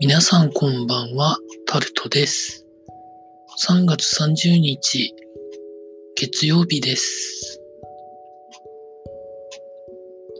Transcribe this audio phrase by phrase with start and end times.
[0.00, 2.66] 皆さんこんばんは、タルトです。
[3.64, 5.14] 3月30日、
[6.16, 7.60] 月曜日です。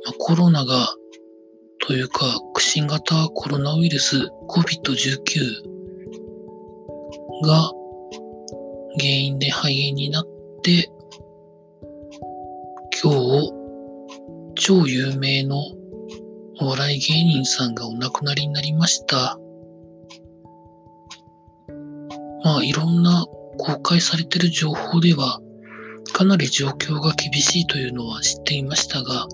[0.07, 0.89] まあコロナが、
[1.87, 2.27] というか、
[2.59, 5.63] 新型コロナウイルス COVID-19
[7.47, 7.71] が
[8.99, 10.25] 原因で肺炎になっ
[10.65, 10.91] て、
[13.01, 13.53] 今日、
[14.57, 15.59] 超有名の
[16.61, 19.39] お笑い芸人さんがお亡くなりになりました。
[22.45, 23.27] まあいろんな
[23.59, 25.41] 公開されてる情報では
[26.13, 29.27] かなり状況が厳しいというのは知っていましたが、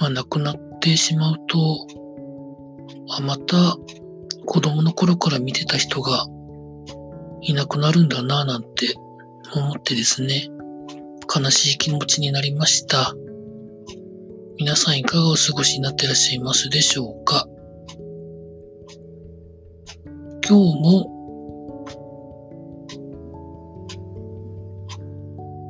[0.00, 1.86] まあ亡くなってしまうと、
[3.08, 3.76] あ、また
[4.44, 6.26] 子供の頃から見てた人が
[7.40, 8.94] いなくなるんだなぁなんて
[9.54, 10.48] 思ってですね、
[11.34, 13.14] 悲しい気持ちになりました。
[14.58, 17.46] 皆さんいかがお過ごしになってらっしゃいますでしょうか？
[20.52, 21.06] 今日も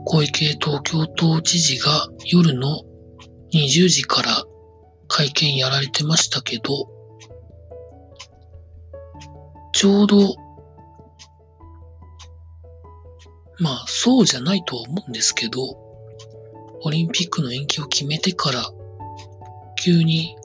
[0.05, 2.83] 小池東京都知事が夜の
[3.55, 4.42] 20時から
[5.06, 6.88] 会見やられてましたけど、
[9.72, 10.34] ちょうど、
[13.60, 15.60] まあそうじゃないとは思うんですけど、
[16.83, 18.64] オリンピックの延期を決めてから、
[19.80, 20.36] 急に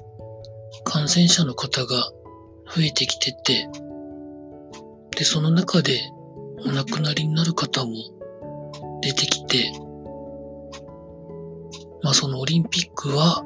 [0.83, 2.11] 感染者の方が
[2.67, 3.67] 増えてきてて、
[5.17, 6.11] で、その中で
[6.63, 7.91] お亡くなりになる方も
[9.01, 9.71] 出てきて、
[12.03, 13.43] まあそのオリンピックは、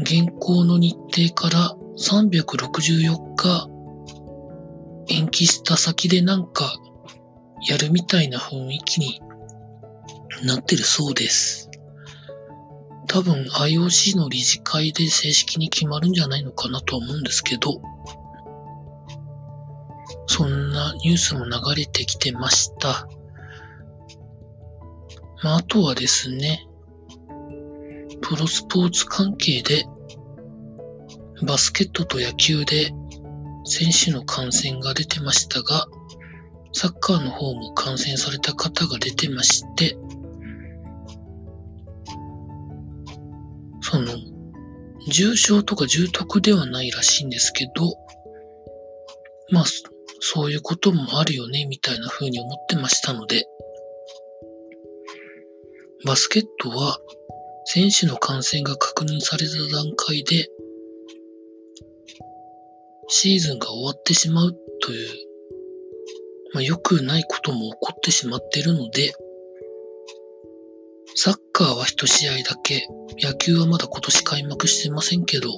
[0.00, 3.68] 現行の日程から364日
[5.08, 6.74] 延期した先でなんか
[7.68, 9.20] やるみたいな雰囲気に
[10.44, 11.70] なってるそうです。
[13.06, 17.82] 多分 IOC の理事会で正式に決まるんじゃないのかなとは思うんですけど、
[21.04, 23.08] ニュースも流れてきてました。
[25.42, 26.66] まあ、あとはですね、
[28.20, 29.84] プロスポーツ関係で、
[31.44, 32.92] バスケットと野球で
[33.64, 35.86] 選手の感染が出てましたが、
[36.72, 39.96] サッカーの方も感染された方が出てまして、
[43.80, 44.12] その、
[45.08, 47.96] 重症とか重篤ではないらしいんですけど、
[49.50, 49.64] まあ、
[50.24, 53.44] そういうこともあるよね、みたいな風に思ってましたので、
[56.04, 57.00] バスケットは
[57.64, 60.48] 選手の感染が確認された段階で、
[63.08, 65.08] シーズンが終わってしまうという、
[66.54, 69.12] まあ、良くないことも起こってしまっているので、
[71.16, 72.86] サッカーは一試合だけ、
[73.18, 75.50] 野球はまだ今年開幕してませんけど、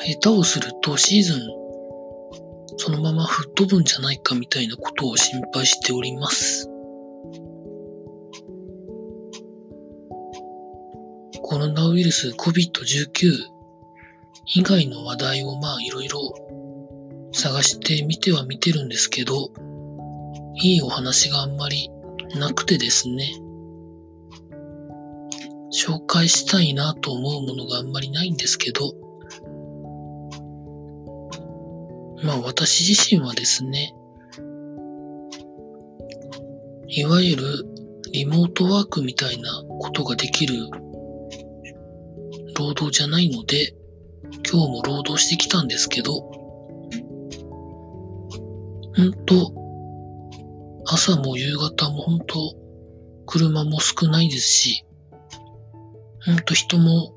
[0.00, 1.65] 下手をするとシーズン
[2.76, 6.68] そのまま吹っ飛ぶんじゃないかみたいなことを心配しております。
[11.42, 13.32] コロナウイルス COVID-19
[14.54, 16.20] 以外の話題をまあいろいろ
[17.32, 19.50] 探してみては見てるんですけど、
[20.62, 21.90] いいお話があんまり
[22.34, 23.30] なくてですね、
[25.72, 28.92] 紹介したいなと思うものがあんまりないんですけど、
[32.26, 33.94] まあ私自身はですね、
[36.88, 37.64] いわゆる
[38.12, 40.54] リモートワークみたいなことができる
[42.58, 43.76] 労働じゃないので、
[44.50, 46.20] 今日も労働してきたんですけど、
[48.96, 49.52] ほんと、
[50.84, 52.56] 朝も夕方もほんと、
[53.26, 54.84] 車も少ないですし、
[56.24, 57.16] ほんと人も、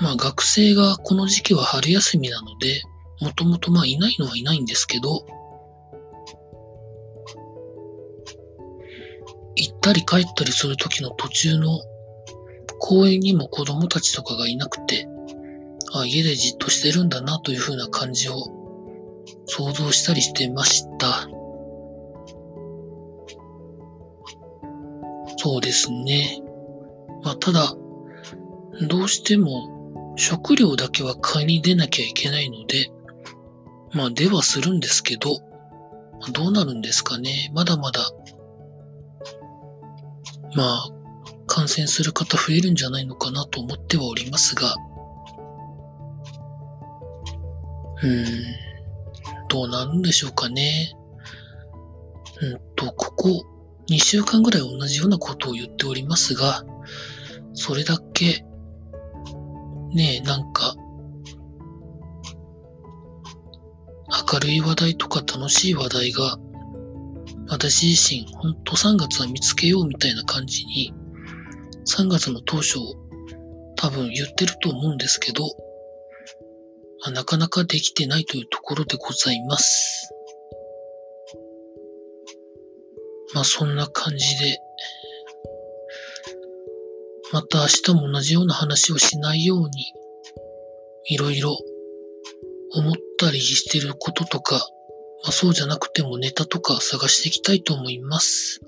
[0.00, 2.80] まあ学生がこの時期は春休みなので、
[3.20, 5.24] もともとまあいないのはいないんですけど、
[9.56, 11.80] 行ったり帰ったりする時の途中の
[12.78, 15.06] 公園にも子供たちとかがいなくて、
[15.92, 18.36] あ家でじっとしてるんだなという風な感じを
[19.46, 21.28] 想像したりしてました。
[25.36, 26.42] そうですね。
[27.22, 27.74] まあただ、
[28.88, 32.90] どうしても食料だけは買いに出なきゃいけないので、
[33.92, 35.40] まあ出はするんですけど、
[36.32, 37.50] どうなるんですかね。
[37.54, 38.10] まだまだ、
[40.54, 40.90] まあ、
[41.46, 44.74] 感染する方増えるんじゃないのかなと思ってはおりますが、
[48.02, 48.26] うーん、
[49.48, 50.92] どうなるんでしょうかね。
[52.42, 53.44] うんと、ここ
[53.88, 56.64] 2週間ぐらい同じようなことを言っておりますが、
[57.54, 58.44] それだけ
[59.92, 60.69] ねえ、なんか、
[64.32, 66.38] 明るい話題とか楽しい話題が、
[67.48, 70.94] 私自身、ほんと3月は見つけようみたいな感じに、
[71.84, 72.78] 3月の当初、
[73.76, 75.42] 多分言ってると思うんですけど、
[77.02, 80.12] まあ、なかなかできてないというところでございます。
[83.34, 84.58] まあそんな感じで、
[87.32, 89.92] また明日も同じような話をしないように、
[91.06, 91.58] いろいろ
[92.72, 94.56] 思ったりしてることとか、
[95.22, 98.60] まあ、そうじゃなくてもネタとか探していきたいと思います。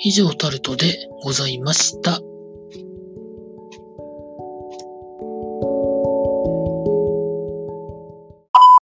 [0.00, 2.20] 以上タルトでございました。